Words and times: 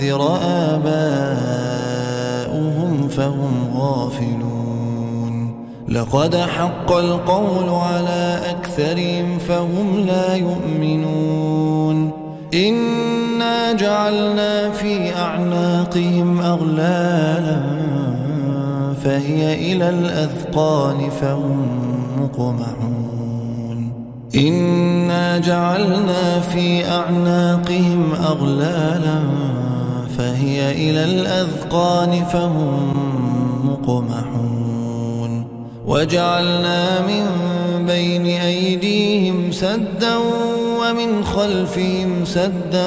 أنذر 0.00 0.38
آباؤهم 0.72 1.88
فهم 3.08 3.70
غافلون. 3.76 5.54
لقد 5.88 6.36
حق 6.36 6.92
القول 6.92 7.68
على 7.68 8.40
أكثرهم 8.50 9.38
فهم 9.38 10.06
لا 10.06 10.34
يؤمنون. 10.34 12.10
إنا 12.54 13.72
جعلنا 13.72 14.70
في 14.70 15.16
أعناقهم 15.16 16.40
أغلالا 16.40 17.60
فهي 19.04 19.72
إلى 19.72 19.88
الأذقان 19.90 21.10
فهم 21.10 21.66
مقمحون. 22.20 23.92
إنا 24.34 25.38
جعلنا 25.38 26.40
في 26.40 26.84
أعناقهم 26.88 28.12
أغلالا 28.12 29.49
فهي 30.20 30.72
إلى 30.72 31.04
الأذقان 31.04 32.24
فهم 32.24 32.92
مقمحون. 33.64 35.46
وجعلنا 35.86 37.00
من 37.00 37.26
بين 37.86 38.26
أيديهم 38.26 39.52
سدا 39.52 40.16
ومن 40.80 41.24
خلفهم 41.24 42.24
سدا 42.24 42.86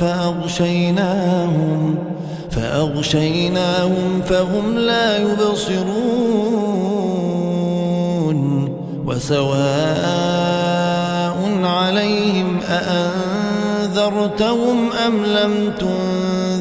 فأغشيناهم 0.00 1.94
فأغشيناهم 2.50 4.22
فهم 4.26 4.78
لا 4.78 5.16
يبصرون. 5.16 5.88
وسواء 9.06 10.58
عليهم 11.64 12.58
أأنذرتهم 12.68 13.18
أم 15.06 15.24
لم 15.24 15.72
تنذرهم 15.78 16.37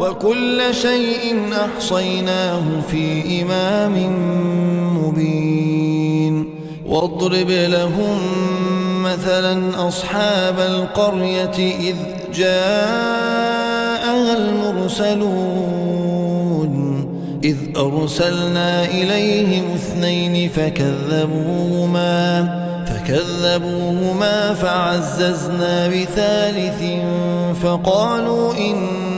وكل 0.00 0.62
شيء 0.72 1.36
أحصيناه 1.52 2.62
في 2.90 3.42
إمام 3.42 3.94
مبين. 4.98 6.54
واضرب 6.86 7.50
لهم 7.50 8.18
مثلا 9.02 9.88
أصحاب 9.88 10.58
القرية 10.58 11.58
إذ 11.90 11.96
جاءها 12.34 14.36
المرسلون. 14.36 15.84
إذ 17.44 17.56
أرسلنا 17.76 18.84
إليهم 18.84 19.64
اثنين 19.74 20.48
فكذبوهما 20.48 22.14
فكذبوهما 22.86 24.54
فعززنا 24.54 25.88
بثالث 25.88 26.82
فقالوا 27.62 28.54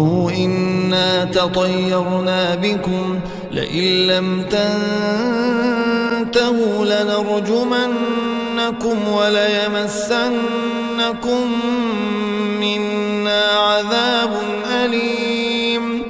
قالوا 0.00 0.30
إنا 0.32 1.24
تطيرنا 1.24 2.54
بكم 2.54 3.20
لئن 3.52 4.06
لم 4.06 4.42
تنتهوا 6.22 6.84
لنرجمنكم 6.84 7.98
وليمسنكم 9.12 10.30
منا 12.60 13.42
عذاب 13.42 14.30
أليم 14.84 16.02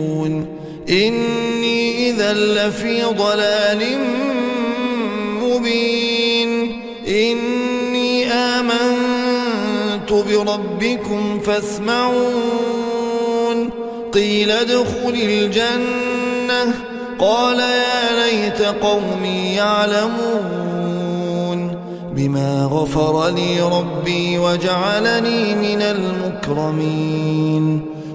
إني 0.89 2.09
إذا 2.09 2.33
لفي 2.33 3.03
ضلال 3.03 3.83
مبين. 5.43 6.81
إني 7.07 8.27
آمنت 8.27 10.11
بربكم 10.11 11.39
فاسمعون. 11.39 12.21
قيل 14.13 14.51
ادخل 14.51 15.13
الجنة. 15.13 16.73
قال 17.19 17.59
يا 17.59 18.25
ليت 18.25 18.61
قومي 18.61 19.55
يعلمون. 19.55 20.61
بما 22.15 22.69
غفر 22.71 23.29
لي 23.29 23.61
ربي 23.61 24.37
وجعلني 24.37 25.55
من 25.55 25.81
المكرمين. 25.81 27.81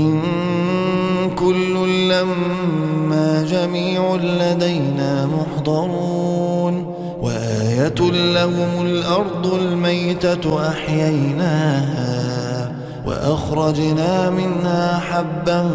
وإن 0.00 1.30
كل 1.36 1.74
لما 2.08 3.44
جميع 3.50 4.16
لدينا 4.16 5.26
محضرون 5.26 6.94
وآية 7.22 8.00
لهم 8.34 8.86
الأرض 8.86 9.54
الميتة 9.54 10.68
أحييناها 10.68 12.72
وأخرجنا 13.06 14.30
منها 14.30 14.98
حبا 14.98 15.70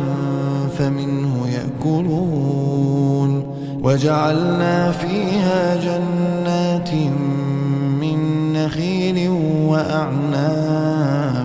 فمنه 0.78 1.48
يأكلون 1.48 3.44
وجعلنا 3.84 4.92
فيها 4.92 5.76
جنات 5.76 6.94
من 8.02 8.54
نخيل 8.54 9.30
وأعناب 9.70 11.45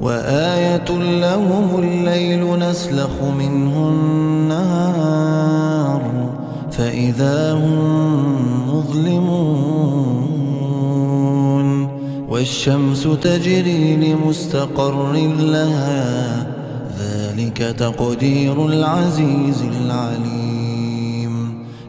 وآية 0.00 0.90
لهم 1.20 1.78
الليل 1.78 2.58
نسلخ 2.58 3.22
منه 3.38 3.88
النهار 3.88 5.30
فإذا 6.70 7.52
هم 7.52 8.74
مظلمون 8.74 9.80
والشمس 12.28 13.08
تجري 13.22 13.96
لمستقر 13.96 15.12
لها 15.38 16.46
ذلك 16.98 17.58
تقدير 17.78 18.66
العزيز 18.66 19.62
العليم 19.62 20.69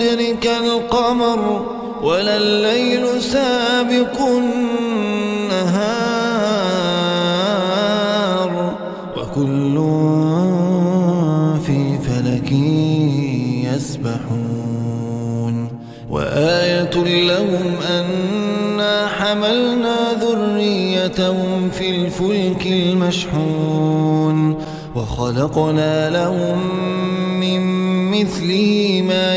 أن 0.00 0.04
تدرك 0.16 0.46
القمر 0.46 1.66
ولا 2.02 2.36
الليل 2.36 3.22
سابق 3.22 4.20
النهار 4.20 5.78
وكل 9.16 9.74
في 11.66 11.98
فلك 11.98 12.52
يسبحون 13.74 15.68
وآية 16.10 16.96
لهم 17.26 17.74
أنا 17.90 19.06
حملنا 19.06 20.12
ذريتهم 20.20 21.70
في 21.70 21.90
الفلك 21.90 22.66
المشحون 22.66 24.58
وخلقنا 24.94 26.10
لهم 26.10 26.58
من 27.40 27.88
مثله 28.10 29.02
ما 29.08 29.36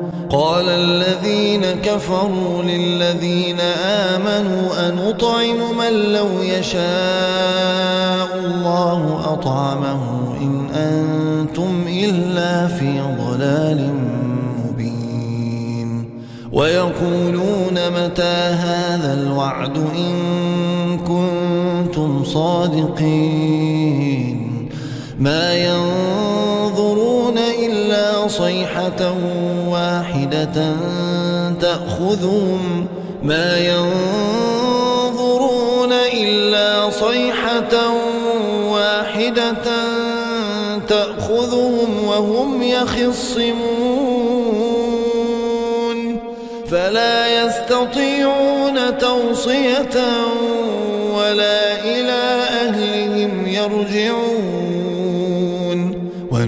قال 0.31 0.69
الذين 0.69 1.61
كفروا 1.61 2.63
للذين 2.63 3.59
آمنوا 3.85 4.89
أنطعم 4.89 5.77
من 5.77 5.93
لو 6.13 6.41
يشاء 6.41 6.79
الله 8.39 9.33
أطعمه 9.33 10.01
إن 10.41 10.69
أنتم 10.75 11.85
إلا 11.87 12.67
في 12.67 13.01
ضلال 13.19 13.93
مبين. 14.65 16.09
ويقولون 16.51 17.73
متى 17.73 18.37
هذا 18.65 19.13
الوعد 19.13 19.77
إن 19.77 20.15
كنتم 20.97 22.23
صادقين. 22.23 23.71
ما 25.19 25.53
ينظرون 25.53 27.37
إلا 27.37 28.27
صيحة 28.27 29.13
واحدة 29.71 30.75
تأخذهم 31.61 32.87
ما 33.23 33.57
ينظرون 33.57 35.11
إلا 35.91 36.89
صيحة 36.89 37.93
واحدة 38.69 39.53
تأخذهم 40.87 42.05
وهم 42.05 42.63
يخصمون 42.63 44.01
فلا 46.71 47.45
يستطيعون 47.45 48.97
توصية 48.97 50.01
ولا 51.13 51.83
إلى 51.83 52.21
أهلهم 52.61 53.47
يرجعون 53.47 54.30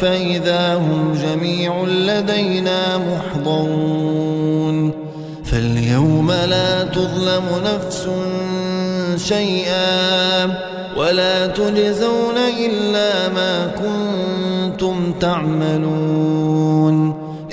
فإذا 0.00 0.74
هم 0.74 1.18
جميع 1.22 1.84
لدينا 1.84 2.98
محضرون. 2.98 4.92
فاليوم 5.44 6.32
لا 6.32 6.84
تظلم 6.84 7.44
نفس 7.64 8.08
شيئا 9.28 10.44
ولا 10.96 11.46
تجزون 11.46 12.38
إلا 12.58 13.28
ما 13.28 13.66
كنتم 13.66 15.12
تعملون. 15.20 16.96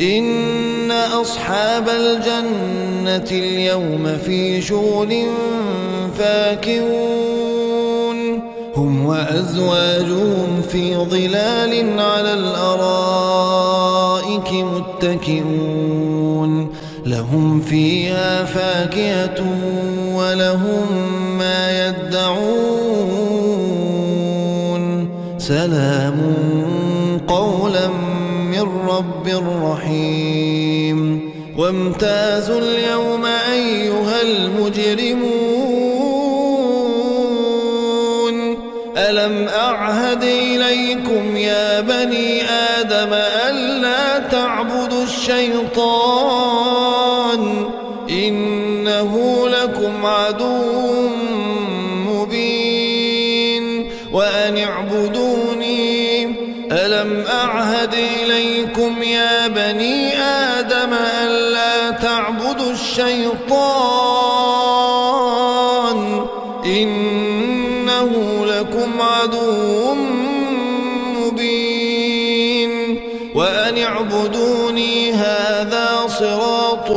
إن 0.02 0.92
أصحاب 0.92 1.90
الجنة 1.90 3.30
اليوم 3.32 4.18
في 4.26 4.62
شغل 4.62 5.26
فاكهون. 6.18 7.23
هم 8.84 9.06
وأزواجهم 9.06 10.62
في 10.72 10.96
ظلال 10.96 12.00
على 12.00 12.34
الأرائك 12.34 12.94
متكئون. 15.04 16.70
لهم 17.06 17.62
فيها 17.62 18.44
فاكهة 18.44 19.46
ولهم 20.16 20.88
ما 21.38 21.88
يدعون. 21.88 22.34
سلام 25.38 26.22
قولا 27.28 27.88
من 28.52 28.68
رب 28.88 29.28
رحيم. 29.64 31.20
وامتازوا 31.58 32.60
اليوم 32.60 33.26
أيها 33.52 34.22
المجرمون. 34.22 35.43
ألم 39.24 39.48
أعهد 39.48 40.24
إليكم 40.24 41.38
يا 41.38 41.82
بني 41.82 42.44
آدم 42.44 43.14
ألا 43.50 44.20
تعبدوا 44.20 45.04
الشيطان 45.04 46.60
إنه 48.10 49.44
لكم 49.50 50.06
عدو 50.06 51.10
مبين 52.08 53.90
وأن 54.12 54.58
اعبدوني 54.58 56.24
ألم 56.72 57.24
أعهد 57.28 57.94
إليكم 57.94 59.04
يا 59.04 59.48
بني 59.48 60.22
آدم 60.22 60.94
ألا 61.24 61.92
تعبدوا 61.92 62.72
الشيطان 62.72 64.73
وأن 73.74 73.84
اعبدوني 73.84 75.12
هذا 75.14 75.88
صراط 76.08 76.92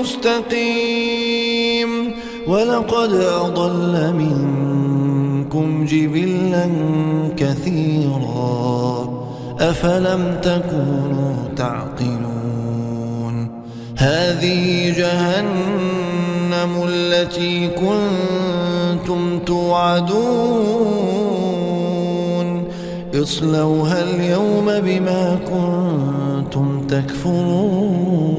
مستقيم 0.00 1.90
ولقد 2.46 3.12
أضل 3.14 4.14
منكم 4.14 5.84
جبلا 5.84 6.70
كثيرا 7.36 9.08
أفلم 9.60 10.38
تكونوا 10.42 11.34
تعقلون 11.56 13.50
هذه 13.96 14.94
جهنم 14.98 16.84
التي 16.88 17.68
كنتم 17.68 19.38
توعدون 19.38 21.39
اصلوها 23.22 24.02
اليوم 24.02 24.66
بما 24.66 25.38
كنتم 25.50 26.86
تكفرون. 26.86 28.30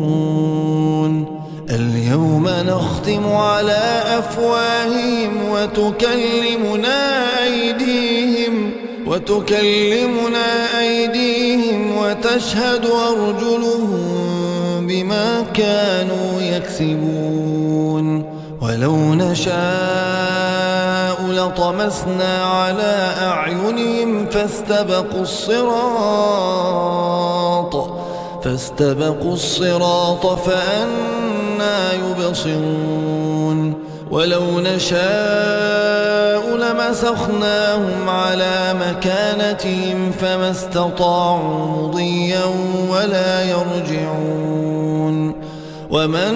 اليوم 1.69 2.47
نختم 2.47 3.27
على 3.27 4.03
أفواههم 4.19 5.31
وتكلمنا 5.51 7.23
أيديهم 7.43 8.71
وتكلمنا 9.07 10.79
أيديهم 10.79 11.97
وتشهد 11.97 12.85
أرجلهم 12.85 14.87
بما 14.87 15.41
كانوا 15.53 16.41
يكسبون. 16.41 18.23
ولو 18.61 19.15
نشاء 19.15 20.50
لطمسنا 21.41 22.45
على 22.45 23.13
أعينهم 23.21 24.25
فاستبقوا 24.25 25.21
الصراط. 25.21 25.71
فاستبقوا 28.43 29.33
الصراط 29.33 30.25
فأنا 30.25 31.93
يبصرون. 31.93 33.73
ولو 34.11 34.59
نشاء 34.59 35.01
لمسخناهم 36.55 38.09
على 38.09 38.73
مكانتهم 38.73 40.11
فما 40.11 40.51
استطاعوا 40.51 41.65
مضيا 41.65 42.45
ولا 42.89 43.41
يرجعون. 43.41 45.35
ومن 45.89 46.35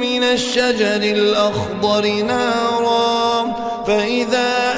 من 0.00 0.22
الشجر 0.22 1.02
الأخضر 1.02 2.22
نارا 2.22 3.56
فإذا 3.86 4.77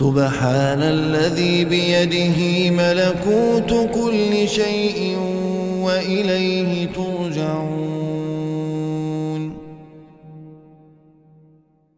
فسبحان 0.00 0.82
الذي 0.82 1.64
بيده 1.64 2.70
ملكوت 2.70 3.90
كل 3.94 4.48
شيء 4.48 5.16
وإليه 5.80 6.86
ترجعون. 6.86 7.99